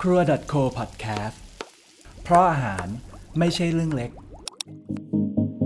[0.00, 0.20] ครัว
[0.52, 1.38] .co podcast
[2.22, 2.86] เพราะอาหาร
[3.38, 4.10] ไม่ใช่เรื่องเล็ก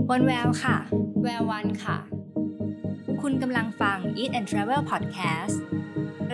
[0.09, 0.77] วันแววค่ะ
[1.23, 1.97] แวววันค่ะ
[3.21, 5.55] คุณกำลังฟัง Eat and Travel Podcast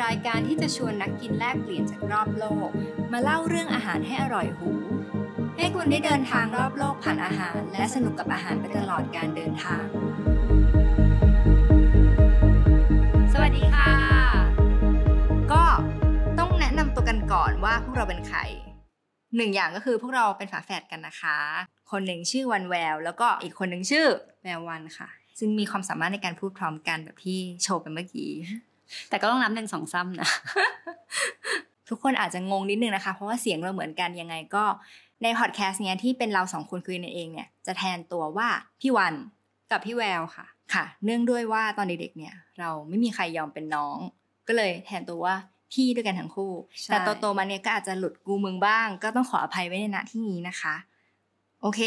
[0.04, 2.70] รายการที่จะชวนนักกินแลกเปลี่ยนจากรอบโลก
[3.12, 4.72] มาเล่าเรื่องอาหารให้อร่อยหู
[5.58, 9.86] ให้คุณได้เดินทางรอบโลกผ่านอาหาร และสนุกกับอาหารไปตลอดการเดินทาง
[13.34, 14.23] สวัสดีค่ะ
[17.76, 18.40] ว่าพวกเราเป็นใคร
[19.36, 21.38] หนึ่งอย่างก็คือพวกเราเป็นฝาแฝดกันนะคะ
[21.92, 24.08] คนหนึ่งชื่อวันแวว แล้วก็อีกคนหนึ่งชื่อ
[24.44, 25.10] แวววันค่ะ
[25.40, 28.32] ซึ่งมีความสามารถในการพูดพร้อมกันแบบที่โชว์ไปเมื่อกี้
[29.10, 30.30] แต่ก็ต้องนับหนึ่งสองซ้ำนะ
[31.90, 34.64] ทุกคนอาจจะงงนิดนึงนะคะ เพราะว่าเสียงเราเหมือนกันยังไงก็
[35.24, 38.48] ในพอดแคสต์เนี้ยที่เป็นเราสองคนคุยกันเองเนี่ยจะแทนตัวว่า
[38.82, 39.14] พี่วัน
[39.72, 43.98] กับพี่แววค่ะ ค่ะ เนื่องด้วยว่าตอนเด็กๆเนี่ย เราไม่มีใครยอมเป็นน้อง
[44.48, 45.36] ก็เลยแทนตัวว่า
[45.74, 46.52] พี่ด้วยกันทั้งคู่
[46.82, 50.76] ใช่แต่โตๆมาเนี่ยก็อาจจะหลุดกูมึงบ้าง ก็ต้องขออภัยไว้ในณที่นี้นะคะ
[51.62, 51.82] โอเค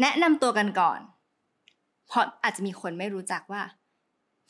[0.00, 1.00] แนะนำตัวกันก่อน
[2.08, 3.62] เพราะอาจจะมีคนไม่รู้จักว่า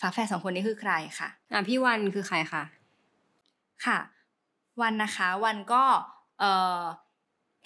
[0.00, 2.62] ฝาแฝดสองคนนี้คือใครค่ะอะพี่วันคือใครคะ
[3.86, 3.98] ค่ะ
[4.80, 5.84] วันนะคะ วันก็
[6.40, 6.80] เอ่อ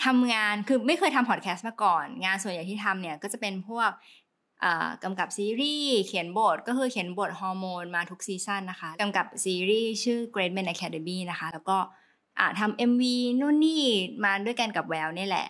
[0.05, 4.28] ทำงานคือไม่เคยทำพอดแคสต์มาก่อน งานส่วนใหญ่ที่ทำเนี่ย ก็จะเป็นพวกเอ่อ
[5.05, 11.79] กำกับซีรีส์เขียนบทก็คือเขียนบทฮอร์โมนมาทุกซีซั่นนะคะกำกับซีรีส์ชื่อ Great Men Academy นะคะ แล้วก็
[12.39, 13.03] อ่าทำ MV
[13.41, 13.83] นู่นนี่
[14.25, 15.47] มาด้วยกันกับแววนี่แหละ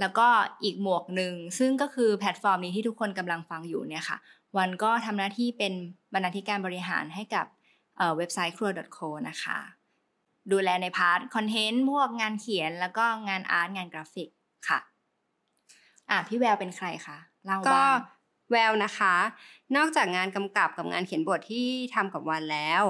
[0.00, 0.26] แล้วก็
[0.64, 4.18] อีกหมวกหนึ่ง ซึ่งก็คือแพลตฟอร์มนี้ที่ทุกคนกำลังฟังอยู่เนี่ยค่ะ
[4.58, 5.72] วันก็ทำหน้าที่เป็น
[6.14, 7.46] บรรณาธิการบริหารให้กับ
[8.16, 9.58] เว็บไซต์ครัว .co นะคะ
[10.52, 14.28] ดูแลใน part content พวกงานเขียนแล้วก็งาน art งานกราฟิก
[14.68, 14.80] ค่ะ
[16.10, 17.98] อะพี่แววเป็นใครคะเล่าบ้าง
[18.50, 19.14] แววนะคะ
[19.76, 22.84] นอกจากงานกำกับกับงานเขียนบทที่ทำกับวันแล้ว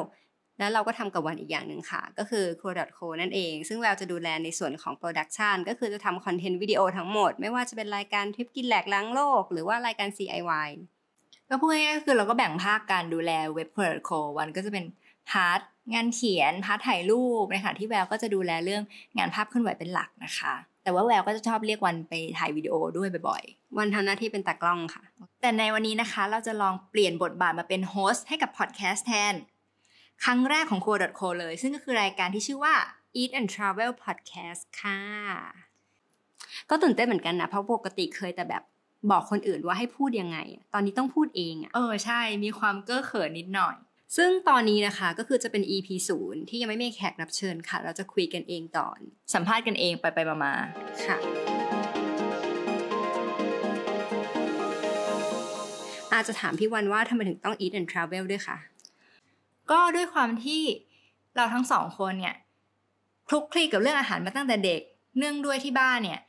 [0.58, 10.71] แล้วเราก็ทำกับวันอีกอย่างหนึ่งค่ะ ก็คือ ครัว .co นั่นเอง ซึ่งแววจะดูแลในส่วนของ production ก็คือจะทำ content วิดีโอทั้งหมด ไม่ว่าจะเป็นรายการทริปกินแหลกล้างโลก หรือว่ารายการ CIY
[11.48, 14.84] ก็พูดง่ายๆก็คือเราก็แบ่งภาคการดูแลเว็บครัว .co วันก็จะเป็น
[15.31, 15.60] part
[15.94, 18.82] งานเขียน part ถ่ายรูปนะคะที่แววก็จะดูแลเรื่อง
[19.19, 25.02] งานภาพเคลื่อนไหวเป็นหลักนะคะ แต่ว่าแววก็จะชอบเรียกวันไปถ่ายวิดีโอด้วยบ่อยๆ วันทำหน้าที่เป็นตากล้องค่ะ
[25.41, 29.34] แต่ในวันนี้นะคะเราจะลองเปลี่ยนบทบาทมาเป็น host ให้กับพอดแคสต์แทน
[30.24, 32.74] ครั้งแรกของ ครัว .co เลย ซึ่งก็คือรายการที่ชื่อว่า
[33.20, 35.00] Eat and Travel Podcast ค่ะ
[36.70, 38.62] ก็ตื่นเต้นเหมือนกันนะ เพราะปกติเคยแต่แบบ
[39.10, 43.76] บอกคนอื่นว่าให้พูดยังไงอะตอนนี้ต้องพูดเองอะเออใช่ มีความเก้อเขินนิดหน่อย
[44.16, 48.98] ซึ่งตอนนี้นะคะก็คือจะเป็น EP ศูนย์ที่ยังไม่มีแขกรับเชิญค่ะ เราจะคุยกันเองตอน
[49.34, 50.54] สัมภาษณ์กันเองไปไปมามา
[51.04, 51.16] ค่ะ
[56.12, 58.56] อาจจะถามพี่วันว่าทำไมถึงต้อง Eat and Travel ด้วยค่ะ
[59.71, 60.62] ก็ด้วยความที่
[61.37, 62.37] เราทั้งสองคนเนี่ย
[63.28, 64.81] คลุกคลีกับเรื่องอาหารมาตั้งแต่เด็ก
[65.19, 66.21] เนื่องด้วยที่บ้านเนี่ย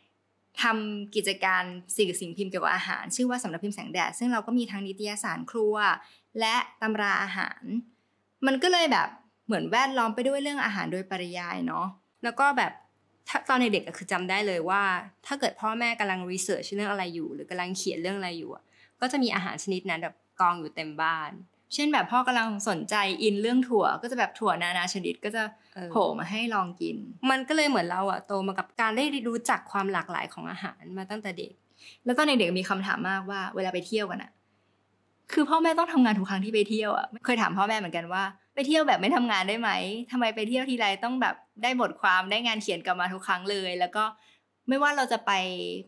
[0.62, 1.64] ทำกิจการ
[1.96, 5.76] สื่อสิ่งพิมพ์เกี่ยวกับอาหาร ชื่อว่าสำนักพิมพ์แสงแดด ซึ่งเราก็มีทั้งนิตยสารครัว
[6.40, 7.64] และตำราอาหาร
[8.46, 9.08] มันก็เลยแบบ
[9.46, 11.88] เหมือนแวดล้อมไปด้วยเรื่องอาหารโดยปริยายเนาะ
[12.24, 12.72] แล้วก็แบบ
[13.50, 14.84] ตอนเด็กๆอะคือจำได้เลยว่า
[15.26, 18.50] ถ้าเกิดพ่อแม่กำลังรีเสิร์ชเรื่องอะไรอยู่ หรือกำลังเขียนเรื่องอะไรอยู่
[19.02, 21.32] ก็จะมีอาหารชนิดนั้นแบบกองอยู่เต็มบ้าน
[21.74, 25.44] เช่นแบบพ่อกำลังสนใจอินเรื่องถั่ว ก็จะแบบถั่วนานาชนิดก็จะ
[25.92, 26.98] โผล่มาให้ลองกิน
[27.30, 31.54] มันก็เลยเหมือนเราอะโตมากับการได้รู้จักความหลากหลายของอาหารมาตั้งแต่เด็ก
[32.06, 34.32] แล้วตอนเด็กๆมีคำถามมากว่าเวลาไปเที่ยวกันอะ
[35.34, 38.24] คือพ่อแม่ต้องทำงานทุกครั้งที่ไปเที่ยวอะเคยถามพ่อแม่เหมือนกันว่า
[38.56, 39.70] ไปเที่ยวแบบไม่ทำงานได้ไหม
[40.12, 44.04] ทำไมไปเที่ยวทีไรต้องแบบได้บทความได้งานเขียนกลับมาทุกครั้งเลย แล้วก็
[44.70, 45.32] ไม่ว่าเราจะไป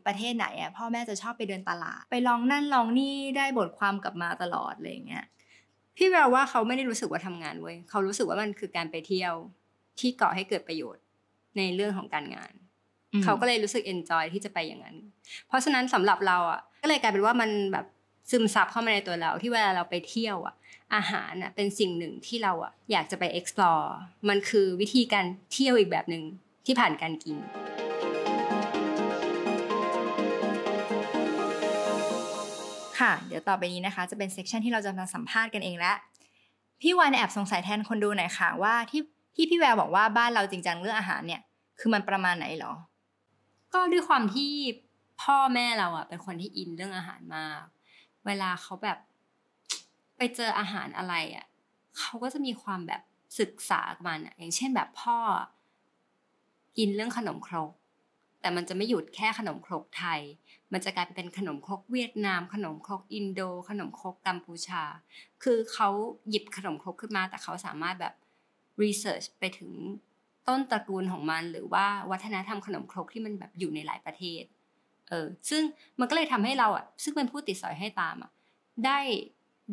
[0.05, 5.25] ประเทศไหนอะพ่อแม่จะชอบไปเดินตลาด ไปลองนั่นลองนี่ได้บทความกลับมาตลอดอะไรอย่างเงี้ย
[5.97, 9.33] พี่แววว่าเขาไม่ได้รู้สึกว่าทำงานเว้ยเขารู้สึกว่ามันคือการไปเที่ยว
[9.99, 11.03] ที่ก่อให้เกิดประโยชน์
[11.57, 12.51] ในเรื่องของการงาน
[13.23, 14.97] เขาก็เลยรู้สึกเอนจอยที่จะไปอย่างนั้น
[15.47, 17.85] เพราะฉะนั้นสำหรับเราอะก็เลยกลายเป็นว่ามันแบบ
[18.29, 20.55] ซึมซับเข้ามาในตัวเราที่เวลาเราไปเที่ยวอะ
[20.95, 23.87] อาหารอะเป็นสิ่งหนึ่งที่เราอะอยากจะไป explore
[24.29, 26.23] มันคือวิธีการเที่ยวอีกแบบหนึ่ง
[26.65, 27.37] ที่ผ่านการกิน
[32.99, 35.97] ค่ะ เดี๋ยวต่อไปนี้นะคะ จะเป็น section ที่เราจะมาสัมภาษณ์กันเองแล้ว
[36.81, 39.01] พี่วันแอบสงสัยแทนคนดูหน่อยค่ะ ว่าที่
[39.35, 41.41] ที่พี่แววบอกว่าบ้านเราจริงจังเรื่องอาหารเนี่ย
[41.79, 42.73] คือมันประมาณไหนหรอ
[43.73, 44.51] ก็ด้วยความที่
[45.21, 47.63] พ่อแม่เราอะเป็นคนที่ in เรื่องอาหารมาก
[48.25, 48.97] เวลาเขาแบบ
[50.17, 51.45] ไปเจออาหารอะไรอะ
[51.97, 53.01] เขาก็จะมีความแบบ
[53.39, 55.17] ศึกษามันอะอย่างเช่นแบบพ่อ
[56.77, 57.71] in เรื่องขนมครก
[58.41, 60.21] แต่มันจะไม่หยุดแค่ขนมครกไทย
[60.71, 64.83] มันจะกลายเป็นขนมครกเวียดนาม ขนมครกอินโด ขนมครกกัมพูชา
[65.43, 65.89] คือเขา
[66.29, 68.13] หยิบขนมครกขึ้นมาแต่เขาสามารถแบบ
[68.83, 69.71] รีเสิร์ชไปถึง
[70.47, 74.43] ต้นตระกูลของมัน หรือว่าวัฒนธรรมขนมครกที่มันแบบอยู่ในหลายประเทศ
[75.09, 75.61] เออซึ่ง
[75.99, 78.31] มันก็เลยทำให้เราอะซึ่งเป็นผู้ติดสอยให้ตามอะ
[78.85, 78.99] ได้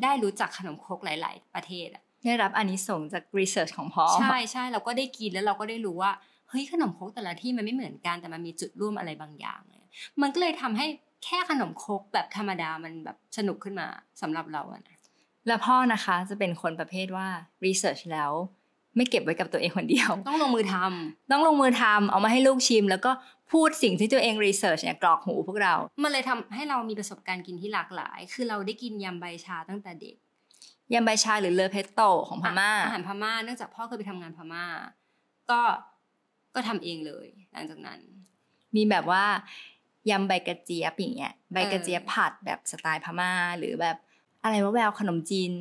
[0.02, 6.12] ได้รู้จักขนมครกหลาย ๆ ประเทศอะได้รับอานิสงส์จากรีเสิร์ชของพ่อใช่ใช่เราก็ได้กินแล้วเราก็ได้รู้ว่า
[6.48, 9.90] เฮ้ยขนมครกแต่ละที่มันไม่เหมือนกันแต่มันมีจุดร่วมอะไรบางอย่างเนี่ย
[10.22, 10.86] มันก็เลยทำให้
[11.24, 13.86] แค่ขนมครกแบบธรรมดามันแบบสนุกขึ้นมา
[14.20, 14.98] สำหรับเราอะนะ
[15.46, 17.28] แล้วพ่อนะคะจะเป็นคนประเภทว่า
[17.64, 18.32] research แล้ว
[18.96, 23.10] ไม่เก็บไว้กับตัวเองคนเดียว ต้องลงมือทำต้องลงมือทำเอามาให้ลูกชิม แล้วก็
[23.52, 30.16] พูดสิ่งที่ตัวเอง research เนี่ยกรอกหูพวกเรา มันเลยทำให้เรามีประสบการณ์กินที่หลากหลาย คือเราได้กินยำใบชาตั้งแต่เด็ก
[30.92, 34.64] ยำใบชาหรือเลอเพสโตของพม่าอาหารพม่าเนื่องจากพ่อเคยไปทำงานพม่า
[35.50, 35.60] ก็
[36.54, 38.00] ก็ทำเองเลย หลังจากนั้น
[38.76, 39.24] มีแบบว่า
[40.10, 43.96] ยำใบกระเจี๊ยบอย่างเงี้ยใบกระเจี๊ยบผัดแบบสไตล์พม่าหรือแบบ
[44.42, 45.52] อะไรว่าแววขนมจีน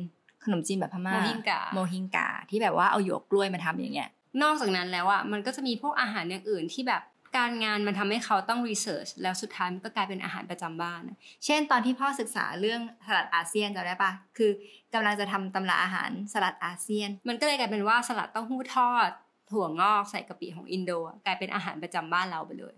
[0.44, 4.08] ขนมจีนแบบพม่าโมฮิงกาโมฮิงกาที่แบบว่าเอาหยวกกล้วยมาทำอย่างเงี้ย
[4.42, 7.02] นอกจากนั้นแล้วอะมันก็จะมีพวกอาหารอย่างอื่นที่แบบ
[7.38, 14.50] การงานมันทำให้เขาต้อง research แล้วสุดท้ายมันก็กลายเป็นอาหารประจำบ้านอะเช่นตอนที่พ่อศึกษาเรื่องสลัดอาเซียนจำได้ปะคือ
[14.94, 19.08] กำลังจะทำตำราอาหารสลัดอาเซียน มันก็เลยกลายเป็นว่าสลัดเต้าหู้ทอด
[19.50, 22.74] ถั่วงอกใส่กะปิของอินโดอะกลายเป็นอาหารประจำบ้านเราไปเลย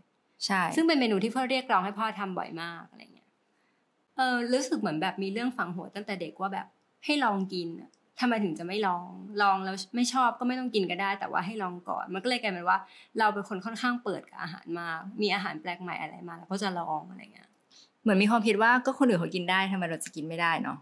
[0.46, 3.28] ใช่ ซึ่งเป็นเมนูที่พ่อเรียกร้องให้พ่อทำบ่อยมากอะไรเงี้ย
[4.16, 6.66] เออรู้สึกเหมือนแบบมีเรื่องฝังหัวตั้งแต่เด็กว่าแบบ
[7.04, 7.90] ให้ลองกินอะ
[8.20, 9.04] ทำไมถึงจะไม่ลอง
[9.42, 12.78] ลองแล้วไม่ชอบก็ไม่ต้องกินก็ได้ แต่ว่าให้ลองก่อน มันก็เลยกลายเป็นว่า
[13.18, 17.48] เราเป็นคนค่อนข้างเปิดกับอาหารมากมีอาหารแปลกใหม่อะไรมาแล้วก็จะลองอะไรเงี้ย
[18.02, 20.78] เหมือนมีความคิดว่าก็คนอื่นเขากินได้ทำไมเราจะกินไม่ได้เนาะ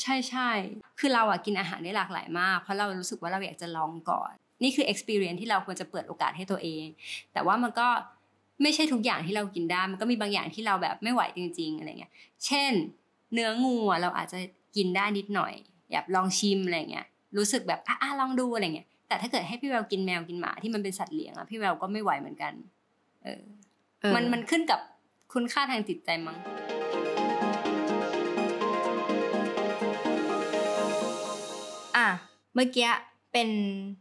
[0.00, 0.50] ใช่ใช่
[0.98, 4.32] คือเราอะกินอาหารได้หลากหลายมาก เพราะเรารู้สึกว่าเราอยากจะลองก่อน
[4.62, 6.86] นี่คือ experience ที่เราควรจะเปิดโอกาสให้ตัวเอง
[7.32, 7.88] แต่ว่ามันก็
[8.62, 12.12] ไม่ใช่ทุกอย่างที่เรากินได้ มันก็มีบางอย่างที่เราแบบไม่ไหวจริง ๆอะไรเงี้ย
[12.46, 12.72] เช่น
[13.32, 14.38] เนื้องูอะเราอาจจะ
[14.76, 15.52] กินได้นิดหน่อย
[15.92, 22.52] อยากลองชิมอะไรเงี้ยรู้สึกแบบอะลองดูอะไรเงี้ยแต่ถ้าเกิดให้พี่แววกินแมวกินหมาที่มันเป็นสัตว์เลี้ยงอะพี่แววก็ไม่ไหวเหมือนกัน
[23.24, 23.42] เออ
[24.00, 24.80] เออ มันมันขึ้นกับ
[25.32, 26.36] คุณค่าทางจิตใจมั้ง
[31.96, 32.08] อะ
[32.54, 32.90] เมื่อกี้
[33.32, 33.48] เป็น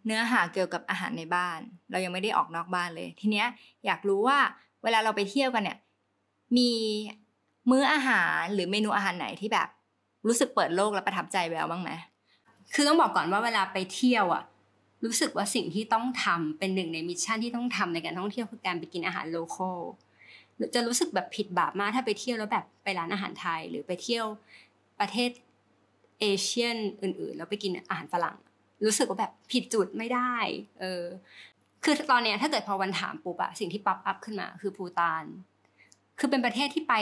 [0.05, 1.59] เนื้อหาเกี่ยวกับอาหารในบ้าน
[1.91, 3.47] เรายังไม่ได้ออกนอกบ้านเลย ทีเนี้ย
[3.85, 4.39] อยากรู้ว่า
[4.83, 5.77] เวลาเราไปเที่ยวกันเนี่ย
[6.57, 6.69] มี
[7.69, 9.67] มื้ออาหารหรือเมนูอาหารไหนที่แบบ
[10.27, 11.91] รู้สึกเปิดโลกและประทับใจแววบ้างไหม
[12.73, 14.43] คือต้องบอกก่อนว่าเวลาไปเที่ยวอะ
[15.05, 19.79] รู้สึกว่าสิ่งที่ต้องทำเป็นหนึ่งใน mission ที่ต้องทำในการท่องเที่ยวคือการไปกินอาหาร local
[20.75, 24.25] จะรู้สึกแบบผิดบาปมากถ้าไปเที่ยวแล้วแบบไปร้านอาหารไทย หรือไปเที่ยว
[24.99, 25.29] ประเทศ
[26.19, 28.37] Asian อื่นๆ แล้วไปกินอาหารฝรั่ง
[28.85, 30.33] รู้สึกว่าแบบผิดจุดไม่ได้
[30.79, 31.03] เออ
[31.83, 35.23] คือตอนเนี้ยถ้าเกิดพอวันถามปุ๊บอะสิ่งที่ pop up ขึ้นมา คือภูฏาน
[36.19, 36.93] คือเป็นประเทศที่ไป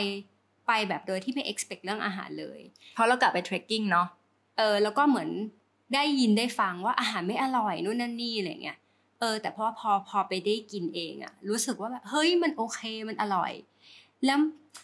[0.69, 2.60] ไปแบบโดยที่ไม่ expect เรื่องอาหารเลย
[2.94, 4.07] เพราะเรากลับไป trekking เนาะ
[4.57, 5.30] เออแล้วก็เหมือน
[5.94, 8.77] ได้ยินได้ฟังว่าอาหารไม่อร่อยนู่นนั่นนี่อะไรเงี้ย
[9.19, 12.80] เออ แต่พอพอพอไปได้กินเองอะรู้สึกว่าแบบเฮ้ยมันโอเค
[13.10, 13.51] มันอร่อย
[14.25, 14.39] แล้ว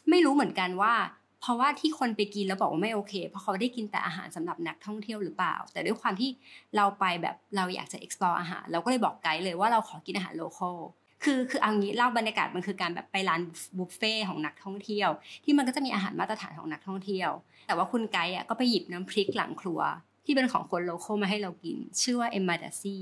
[0.10, 0.94] ไม่รู้เหมือนกันว่า
[1.42, 6.30] เพราะว่าที่คนไปกินแล้วบอกว่าไม่โอเค เพราะเขาได้กินแต่อาหารสำหรับนักท่องเที่ยวหรือเปล่า แต่ด้วยความที่
[6.76, 10.78] เราไปแบบเราอยากจะ explore อาหาร เราก็เลยบอกไกด์เลยว่าเราขอกินอาหารโลคอล
[11.24, 13.42] คือคือเอางี้เล่าบรรยากาศมันคือการแบบไปร้าน
[13.78, 15.10] บุฟเฟ่ของนักท่องเที่ยว
[15.44, 17.32] ที่มันก็จะมีอาหารมาตรฐานของนักท่องเที่ยว
[17.68, 19.80] แต่ว่าคุณไกด์อะก็ไปหยิบน้ำพริกหลังครัว
[20.26, 22.98] ที่เป็นของคนโลคอลมาให้เรากิน ชื่อว่าเอมมาดาซี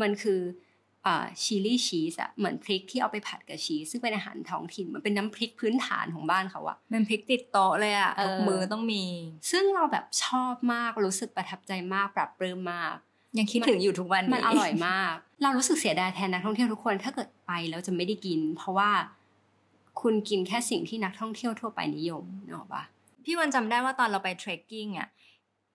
[0.00, 0.40] มันคือ
[1.06, 9.04] อ่าชิลลี่ชีสอะเหมือนพริกที่เอาไปผัดกับชีสซึ่งเป็นอาหารท้องถิ่นมันเป็นน้ำพริกพื้นฐานของบ้านเขาอะเป็นพริกติดโต๊ะเลยอะเออทุกมือต้องมี
[9.50, 12.96] ซึ่งเราแบบชอบมากรู้สึกประทับใจมากปรับปรื้มมาก
[13.38, 18.90] ยังคิดถึงอยู่ทุกวันนี้มันอร่อยมาก เรารู้สึกเสียดายแทนนักท่องเที่ยวทุกคนถ้าเกิดไปแล้วจะไม่ได้กิน เพราะว่า
[20.00, 22.82] คุณกินแค่สิ่งที่นักท่องเที่ยวทั่วไปนิยมเนกอะปะ
[23.24, 25.08] พี่วันจำได้ว่าตอนเราไปเทรคกิ้งอะ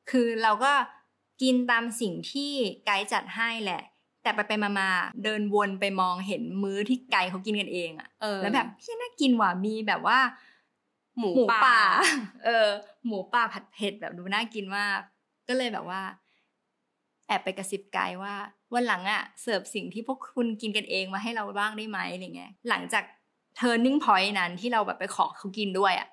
[0.09, 0.71] คือเราก็
[1.41, 2.51] กินตามสิ่งที่
[2.85, 3.81] ไกด์จัดให้แหละ
[4.23, 4.89] แต่ไปไปมามา
[5.23, 10.19] เดินวนไปมองเห็นมื้อที่ไกด์เขากินกันเองอะเออแล้วแบบพี่น่ากินว่ะมีแบบว่า
[11.17, 11.81] หมูหมูป่าป่า
[12.45, 12.67] เออ
[13.05, 14.99] หมูป่าผัดเผ็ดแบบดูน่ากินมาก
[15.47, 18.35] ก็เลยแบบว่าแอบไปกระซิบไกด์ว่า
[18.73, 23.03] วันหลังอะเสิร์ฟสิ่งที่พวกคุณกินกันเองมาให้เราบ้างได้ไหมอะไรเงี้ยหลังจาก
[23.59, 26.07] turning point นั้นที่เราแบบไปขอเขากินด้วยอะ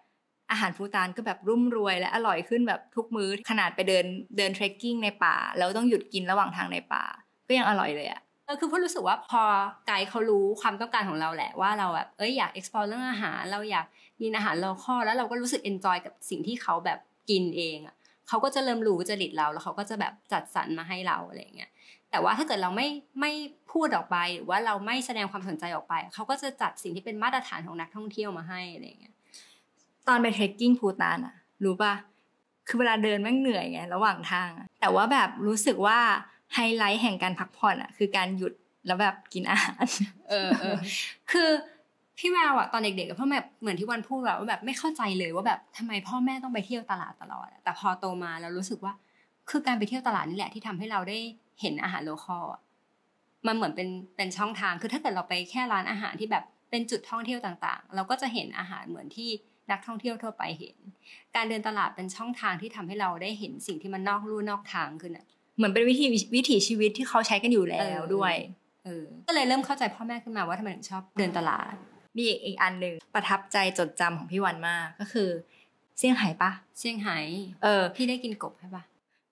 [0.50, 4.04] อาหารฟูตานก็แบบรุ่มรวยและอร่อยขึ้นแบบทุกมื้อขนาดไปเดิน
[4.36, 7.04] เดินเทรคกิ้งในป่า แล้วต้องหยุดกินระหว่างทางในป่า
[7.48, 9.42] ก็ยังอร่อยเลยอะเออคือพราะรู้สึกว่าพอ
[9.86, 13.86] ไกด์เขารู้ความต้องการของเราแหละว่าเราแบบเอ้ยอยาก explore เรื่องอาหารเราอยาก
[14.20, 16.98] กินอาหารโลคอลแล้วเราก็รู้สึก enjoy กับสิ่งที่เขาแบบ
[17.30, 17.96] กินเองอะ
[18.30, 21.70] เขาก็จะเริ่มรู้จริตเราแล้วเขาก็จะแบบจัดสรรมาให้เราอะไรอย่างเงี้ย
[22.10, 22.88] แต่ว่าถ้าเกิดเราไม่
[23.20, 23.32] ไม่
[23.72, 29.14] พูดออกไปหรือว่าเราไม่แสดงความสนใจออกไป เขาก็จะจัดสิ่งที่เป็นมาตรฐานของนักท่องเที่ยวมาให้อะไรอย่างเงี้ย
[30.08, 31.34] ตอนไป trekking ภูฏานอะ
[31.64, 31.94] รู้ป่ะ
[32.68, 35.98] คือเวลาเดินแม่งเหนื่อยไงระหว่างทางอะแต่ว่าแบบรู้สึกว่า
[36.54, 38.52] ไฮไลท์แห่งการพักผ่อนอะคือการหยุด
[38.86, 39.84] แล้วแบบกินอาหาร
[40.30, 40.78] เออเออ
[41.30, 41.50] คือ
[42.20, 48.92] พี่แววอะตอนเด็กๆอะพ่อแม่เหมือนที่วันพูดแบบว่าแบบไม่เข้าใจเลยว่าแบบทำไมพ่อแม่ต้องไปเที่ยวตลาดตลอดอะแต่พอโตมาแล้วรู้สึกว่า
[49.50, 51.18] คือการไปเที่ยวตลาดนี่แหละที่ทำให้เราได้
[51.60, 52.60] เห็นอาหารโลคอลอะ
[53.46, 59.30] มันเหมือนเป็นเป็นช่องทางคือถ้าเกิดเราไปแค่ร้านอาหารที่แบบเป็นจุดท่องเที่ยวต่างๆ เราก็จะเห็นอาหารเหมือนที่
[59.70, 60.76] นักท่องเที่ยวทั่วไปเห็น
[61.36, 68.34] การเดินตลาดเป็นช่องทางที่ทำให้เราได้เห็นสิ่งที่มันนอกลู่นอกทางขึ้นอะเหมือนเป็นวิธีวิถีชีวิตที่เขาใช้กันอยู่แล้วด้วย
[68.84, 71.74] เออก็เลยเริ่มเข้าใจพ่อแม่ขึ้นมาว่าทำไมถึงชอบเดินตลาด
[72.16, 75.28] มีอีกอีกอันหนึ่งประทับใจจดจำของพี่วันมากก็คือ
[75.98, 77.18] เซี่ยงไฮ้ปะเซี่ยงไฮ้
[77.62, 78.84] เออ พี่ได้กินกบใช่ปะ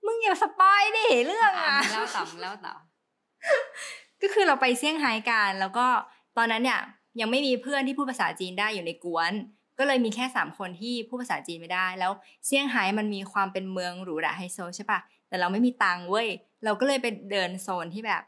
[0.06, 2.74] มึงอย่า spoil ดิเรื่องอะอะมึงเล่าต่อมึงเล่าต่อ
[4.22, 5.86] ก็คือเราไปเซี่ยงไฮ้กันแล้วก็
[6.36, 6.80] ตอนนั้นเนี่ย
[7.20, 9.32] ยังไม่มีเพื่อนที่พูดภาษาจีนได้อยู่ในก๊วน
[9.78, 12.12] ก็เลยมีแค่สามคนที่พูดภาษาจีนไม่ได้ แล้ว
[12.46, 16.28] เซี่ยงไฮ้มันมีความเป็นเมืองหรูหราไฮโซใช่ปะแต่เราไม่มีตังค์เว้ย
[16.64, 18.22] เราก็เลยไปเดินโซนที่แบบ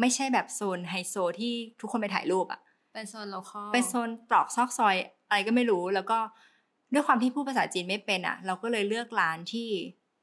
[0.00, 2.60] ไม่ใช่แบบโซนไฮโซที่ทุกคนไปถ่ายรูปอะ
[2.96, 4.96] เป็นโซน local เป็นโซนตรอกซอกซอย
[5.28, 6.18] อะไรก็ไม่รู้ แล้วก็
[6.92, 9.68] ด้วยความที่พูดภาษาจีนไม่เป็นอะเราก็เลยเลือกร้านที่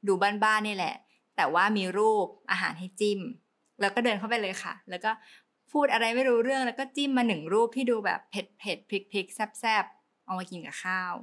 [0.06, 0.94] ดูบ้านๆนี่แหละ
[1.36, 3.20] แต่ว่ามีรูปอาหารให้จิ้ม
[3.80, 5.10] แล้วก็เดินเข้าไปเลยค่ะ แล้วก็
[5.72, 9.84] พูดอะไรไม่รู้เรื่องแล้วก็จิ้มมาหนึ่งรูปที่ดูแบบเผ็ดเผ็ดพริกพริกแซบแซบ
[10.24, 11.14] เอามากินกับข้าว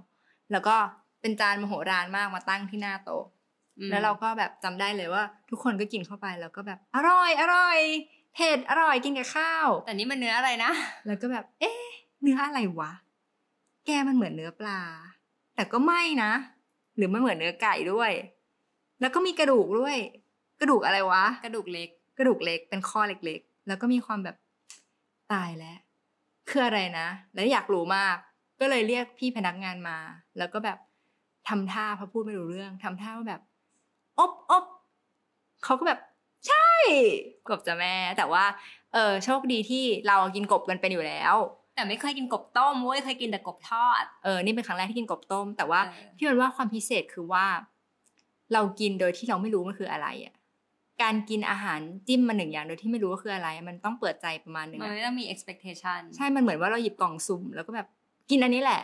[0.51, 0.75] แล้วก็
[1.21, 3.25] เป็นจานมโหฬารมากมาตั้งที่หน้าโต๊ะ
[3.79, 7.79] อืมแล้วเราก็แบบจำได้เลยว่า ทุกคนก็กินเข้าไปแล้วก็แบบอร่อยอร่อย
[8.33, 10.71] เผ็ดอร่อยกินกับข้าว แต่นี่มันเนื้ออะไรนะ
[11.05, 11.81] แล้วก็แบบ เอ๊ะ
[12.21, 12.91] เนื้ออะไรวะ
[13.85, 14.79] แกมันเหมือนเนื้อปลา
[15.55, 16.31] แต่ก็ไม่นะ
[16.95, 18.11] หรือมันเหมือนเนื้อไก่ด้วย
[18.99, 19.97] แล้วก็มีกระดูกด้วย
[20.59, 24.35] กระดูกอะไรวะ กระดูกเล็ก กระดูกเล็กเป็นข้อเล็กๆ แล้วก็มีความแบบ
[25.33, 25.77] ตายแล้ว
[26.49, 28.17] คืออะไรนะ แล้วอยากรู้มาก
[28.59, 29.97] ก็เลยเรียกพี่พนักงานมา
[30.37, 30.77] แล้วก็แบบ
[31.49, 33.41] ทำท่าเพราะพูดไม่รู้เรื่องทำท่าว่าแบบ
[34.19, 34.65] อบอบ
[35.63, 35.99] เขาก็แบบ
[36.47, 36.67] ใช่
[37.47, 38.43] กบจะแม่ แต่ว่า
[38.93, 41.35] เออโชคดีที่เรากินกบกันเป็นอยู่แล้ว
[41.75, 47.45] แต่ไม่เคยกินกบต้มเว้ยเคยกินแต่กบทอดเออนี่เป็นครั้งแรกที่กินกบต้ม แต่ว่าเออพี่มันว่าความพิเศษคือว่า
[48.53, 50.33] เรากินโดยที่เราไม่รู้มันคืออะไรอะ
[51.01, 57.87] การกินอาหารจิ้มมาหนึ่งอย่างโดยที่ไม่รู้ว่าคืออะไร มันต้องเปิดใจประมาณหนึ่งมันอะไม่ต้องมี expectation ใช่ มันเหมือนว่าเราหยิบกล่องสุ่มแล้วก็แบบ
[58.29, 58.81] กินอันนี้แหละ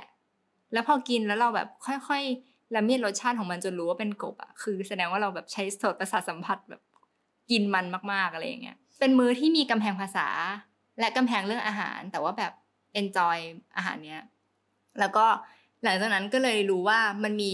[0.74, 6.82] แล้วพอกินแล้วเราแบบค่อยๆละเมียดรสชาติของมันจนรู้ว่าเป็นกบอะ คือแสดงว่าเราแบบใช้โสตประสาทสัมผัสแบบ
[7.52, 10.28] กินมันมากๆอะไรอย่างเงี้ยเป็นมื้อที่มีกำแพงภาษา
[11.00, 12.52] และกำแพงเรื่องอาหาร แต่ว่าแบบ
[13.02, 13.38] enjoy
[13.78, 14.22] อาหารเนี้ย
[15.00, 15.26] แล้วก็
[15.84, 17.54] หลังจากนั้นก็เลยรู้ว่ามันมี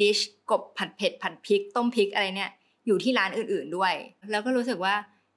[0.00, 0.18] ดิช
[0.50, 2.50] กบผัดเผ็ดผัดพริก ต้มพริกอะไรเนี่ย
[2.86, 3.94] อยู่ที่ร้านอื่น ๆด้วย
[4.30, 4.94] แล้วก็รู้สึกว่า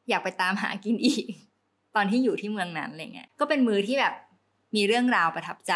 [0.09, 1.25] อยากไปตามหากินอีก
[1.95, 4.13] ตอนที่อยู่ที่เมืองนั้นอะไรเงี้ยก็เป็นมือที่แบบ
[4.75, 5.73] มีเรื่องราวประทับใจ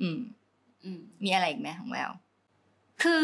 [0.00, 0.20] อืม
[0.84, 2.10] อืมมีอะไรอีกไหมของแวว
[3.02, 3.22] คือ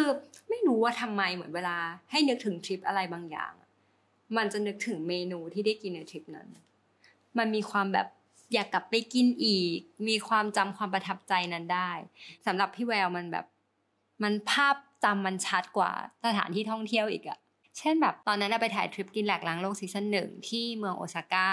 [0.49, 1.77] ไม่รู้ว่าทำไมเหมือนเวลา
[2.11, 3.66] ให้นึกถึงทริปอะไรบางอย่างอะ
[4.37, 6.49] มันจะนึกถึงเมนูที่ได้กินในทริปนั้น
[7.39, 8.07] มันมีความแบบ
[8.55, 9.79] อยากกลับไปกินอีก
[10.09, 11.91] มีความจำความประทับใจนั้นได้
[12.47, 13.47] สำหรับพี่แววมันแบบ
[14.23, 15.93] มันภาพจำมันชัดกว่า
[16.25, 17.39] สถานที่ท่องเที่ยวอีกอะ
[17.79, 21.49] เช่นแบบตอนนั้นไปถ่ายทริปกินแหลกล้างโลกซีซั่นหนึ่งที่เมืองโอซาก้า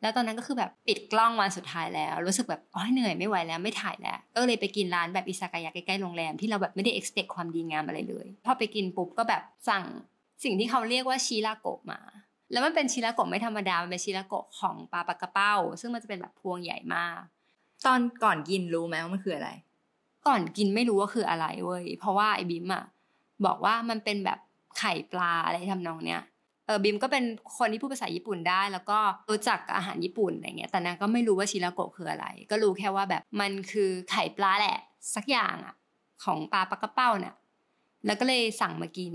[0.00, 9.84] แล้วตอนนั้นก็คือแบบปิดกล้องวันสุดท้ายแล้ว รู้สึกแบบอ๋อเหนื่อยไม่ไหวแล้วไม่ถ่ายแล้ว ก็เลยไปกินร้านแบบอิซากายะใกล้ๆโรงแรมที่เราแบบไม่ได้ expect ความดีงามอะไรเลย พอไปกินปุ๊บก็แบบสั่ง
[10.42, 12.00] สิ่งที่เขาเรียกว่าชิราโกะมา
[12.52, 17.20] แล้วมันเป็นชิราโกะไม่ธรรมดา มันเป็นชิราโกะของปลาปลากระเป้า ซึ่งมันจะเป็นแบบพวงใหญ่มาก
[17.86, 19.50] ตอนก่อนกินรู้ไหมว่ามันคืออะไร
[20.26, 22.84] ก่อนกินไม่รู้ว่าคืออะไรเว้ย เพราะว่าไอ้บิมอะ
[23.46, 24.38] บอกว่ามันเป็นแบบ
[24.78, 26.22] ไข่ปลาอะไรทำนองเนี้ย
[26.66, 27.24] เออบิมก็เป็น
[27.58, 28.98] คนที่พูดภาษาญี่ปุ่นได้ แล้วก็
[29.30, 34.78] รู้จักอาหารญี่ปุ่นอะไรเงี้ย แต่นางก็ไม่รู้ว่าชิราโกะคืออะไร ก็รู้แค่ว่าแบบมันคือไข่ปลาแหละ
[35.14, 35.74] สักอย่างอะ
[36.24, 37.34] ของปลาปลากระเป้าเนี่ย
[38.06, 39.14] แล้วก็เลยสั่งมากิน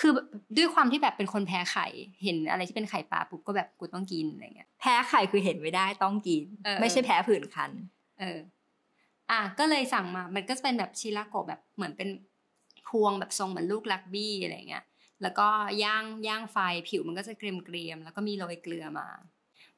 [0.00, 0.12] คือ
[0.56, 1.86] ด้วยความที่แบบเป็นคนแพ้ไข่
[2.24, 7.70] เห็นอะไรที่เป็นไข่ปลาปุ๊บก็แบบกูต้องกินอะไรเงี้ย แพ้ไข่คือเห็นไม่ได้ต้องกินเออไม่ใช่แพ้ผื่นคัน
[8.20, 8.38] เออ
[9.30, 12.08] อะก็เลยสั่งมา มันก็จะเป็นแบบชิราโกะแบบเหมือนเป็น
[12.88, 14.84] พวงแบบทรงเหมือนลูกลักบี้อะไรเงี้ย
[15.22, 15.48] แล้วก็
[15.84, 19.08] ย่างย่างไฟผิวมันก็จะเกรียมเกรียมๆแล้วก็มีโรยเกลือมา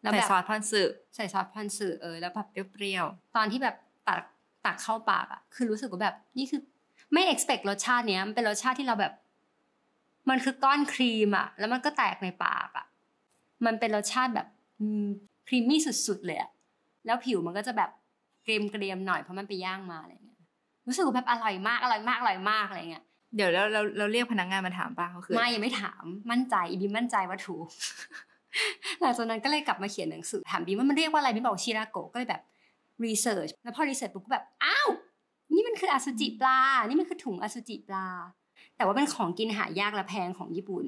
[0.02, 0.82] แล้วใส่แบบซอสพอนสึ
[1.14, 3.76] ใส่ซอสพอนสึเออแล้วแบบเปรี้ยวตอนที่แบบ
[4.08, 4.22] ตัก
[4.66, 6.60] ตักเข้าปากอะ คือรู้สึกว่าแบบนี่คือ
[7.12, 9.12] ไม่ expect รสชาติเนี้ยมันเป็นรสชาติที่เราแบบ
[10.28, 12.86] มันคือก้อนครีมอะแล้วมันก็แตกในปากอะ
[13.66, 14.48] มันเป็นรสชาติแบบ
[15.48, 16.50] ครีมมี่สุดๆเลยอะ
[17.06, 17.90] แล้วผิวมันก็จะแบบ
[18.42, 20.38] เกรียมเกรียมๆหน่อยเพราะมันไปย่างมาอะไรเงี้ย
[20.86, 27.66] รู้สึกว่าแบบอร่อยมากอร่อยมากอร่อยมากอะไรเงี้ยๆเดี๋ยวเราเราเราเรียกพนักงานมาถามป้าเขาคือไม่ยังไม่ถามมั่นใจอีบิมมั่นใจว่าถูก
[29.00, 32.42] หลังจากนั้นก็เลยกลับมาเขียนหนังสือถามบิมว่ามันเรียกว่าอะไรบิมบอกชิราโกะก็เลยแบบ
[33.04, 34.88] research แล้วพอ research ปุ๊บก็แบบอ้าว
[35.54, 38.06] นี่มันคืออสุจิปลา นี่มันคือถุงอสุจิปลา
[38.80, 40.84] แต่ว่าเป็นของกินหายากและแพงของญี่ปุ่น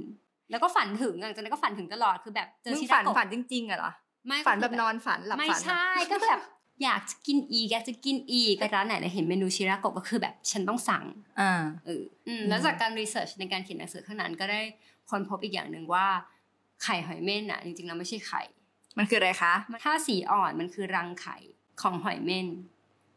[0.50, 3.92] แล้วก็ฝันถึงหลังจากนั้นก็ฝันถึงตลอดคือแบบเจอมึงชิฝัรานโกะฝันจริงๆอะเหรอ
[4.26, 6.40] ไม่ฝันแบบนอนฝันหลับไม่ฝันใช่ก็แบบ
[6.82, 11.04] อยากจะกินอีกอยากจะกินอีกไปร้านไหนเลยเห็นเมนูชิราโกะก็คือแบบฉันต้องสั่ง
[11.40, 11.52] อ่า
[11.86, 14.60] เอออืมแล้วจากการรีเสิร์ชในการเขียนหนังสือข้างนั้นก็ได้
[15.10, 16.06] ค้นพบอีกอย่างหนึ่งว่า
[16.82, 18.42] ไข่หอยเม่นอะ จริงๆแล้วไม่ใช่ไข่
[18.98, 21.36] มันคืออะไรคะถ้าสีอ่อนมันคือรังไข่
[21.82, 22.48] ของหอยเม่น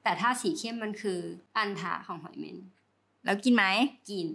[0.04, 1.20] แต่ถ้าสีเข้มมันคือ
[1.58, 2.58] อันทาของหอยเม่น
[3.26, 3.66] แล้วกินไหม
[4.10, 4.28] กิน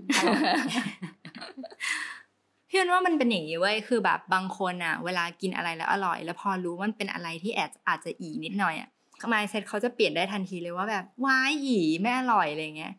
[2.68, 8.88] พี่ว่าว่ามันเป็นอย่างนี้เว้ยคือแบบบางคนอะ เวลากินอะไรแล้วอร่อย แล้วพอรู้ว่ามันเป็นอะไรที่แอดอาจจะอีนิดหน่อยอะ
[9.32, 12.94] มายเซ็ตเขาจะเปลี่ยนได้ทันทีเลยว่าแบบว้ายอีไม่อร่อยอะไรเงี้ย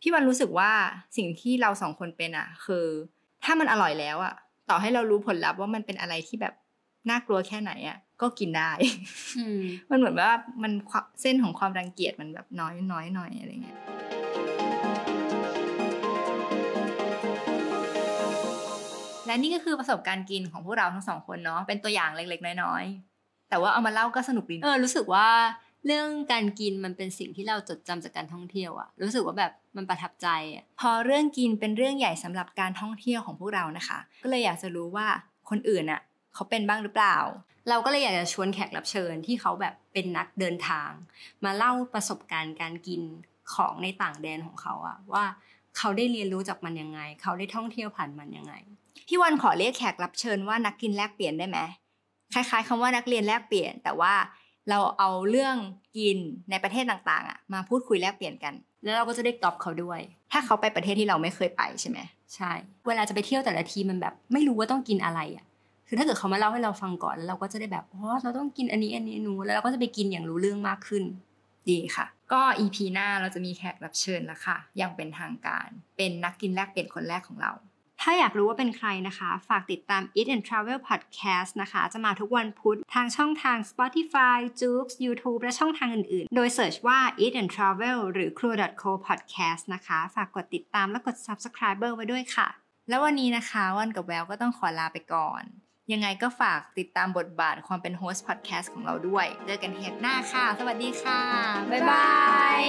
[0.00, 0.70] พี่วันรู้สึกว่า
[1.16, 2.86] สิ่งที่เราสองคนเป็นอะ คือ
[3.44, 4.34] ถ้ามันอร่อยแล้วอะ
[4.68, 6.54] ต่อให้เรารู้ผลลัพธ์ว่ามันเป็นอะไรที่แบบ
[7.10, 8.70] น่ากลัวแค่ไหนอะ ก็กินได้
[9.38, 9.60] อืม
[9.90, 10.30] มันเหมือนว่า
[10.62, 13.76] มันความเส้นของความรังเกียจมันแบบน้อยน้อยหน่อยอะไรเงี้ย
[19.26, 25.28] และนี่ก็คือประสบการณ์กินของพวกเราทั้งสองคนเนาะเป็นตัวอย่างเล็กๆ น้อยๆ แต่ว่าเอามาเล่าก็สนุกดีเออรู้สึกว่า
[25.86, 35.06] เรื่องการกินมันเป็นสิ่งที่เราจดจำจากการท่องเที่ยวอะรู้สึกว่าแบบมันประทับใจอะพอเรื่องกินเป็นเรื่องใหญ่สำหรับการท่องเที่ยวของพวกเรานะคะ ก็เลยอยากจะรู้ว่า
[35.50, 36.00] คนอื่นอะ
[36.34, 37.16] เขาเป็นบ้างหรือเปล่า
[37.68, 40.90] เราก็เลยอยากจะชวนแขกรับเชิญที่เขาแบบเป็นนักเดินทาง
[41.44, 43.02] มาเล่าประสบการณ์การกิน
[43.54, 45.24] ของในต่างแดนของเขาอะว่า
[45.76, 48.54] เขาได้เรียนรู้จากมันยังไง เขาได้ท่องเที่ยวผ่านมันยังไง
[49.08, 51.58] พี่วันขอเรียกแขกรับเชิญว่านักกินแลกเปลี่ยนได้ไหม
[52.34, 54.14] คล้ายๆคำว่านักเรียนแลกเปลี่ยน แต่ว่า
[54.70, 55.56] เราเอาเรื่อง
[55.96, 56.18] กิน
[56.50, 60.00] ในประเทศต่างๆอะมาพูดคุยแลกเปลี่ยนกัน แล้วเราก็จะได้ก๊อปเขาด้วย
[60.32, 61.98] ถ้าเขาไปประเทศที่เราไม่เคยไปใช่ไหม
[62.34, 62.52] ใช่
[62.86, 65.44] เวลาจะไปเที่ยวแต่ละทีมันแบบ ไม่รู้ว่าต้องกินอะไรอะ
[65.88, 71.04] คือถ้าเกิดเขามาเล่าให้เราฟังก่อนแล้วเราก็จะได้แบบอ๋อเราต้องกินอันนี้อันนี้อันนู้นแล้วเราก็จะไปกินอย่างรู้เรื่องมากขึ้น
[71.70, 77.52] ดีค่ะ ก็ EP หน้าเราจะมีแขกรับเชิญแล้วค่ะอย่างเป็นทางการ เป็นนักกินแลกเปลี่ยนคนแรกของเรา
[78.00, 86.34] ถ้าอยากรู้ว่าเป็นใครนะคะ ฝากติดตาม Eat and Travel Podcast นะคะ จะมาทุกวันพุธทางช่องทาง Spotify, j o o x YouTube และช่องทางอื่นๆ
[86.36, 92.48] โดย search ว่า Eat and Travel หรือ Crew.co Podcast นะคะ ฝากกดติดตามและกด Subscribe ไว้ด้วยค่ะ
[92.88, 95.42] แล้ววันนี้นะคะวันกับแววก็ต้องขอลาไปก่อน
[95.92, 101.20] ยังไงก็ฝากติดตามบทบาทความเป็น host พอดแคสต์ของเราด้วย เจอกันเทปหน้าค่ะ สวัสดีค่ะ
[101.72, 102.08] บ๊ายบา
[102.58, 102.60] ย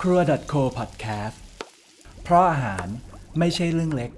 [0.00, 0.20] ครัว
[0.52, 1.36] .co podcast
[2.22, 2.86] เพราะอาหาร
[3.38, 4.10] ไม่ใช่เรื่องเล็ก